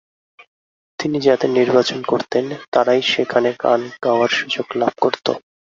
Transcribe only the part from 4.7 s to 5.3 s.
লাভ করত।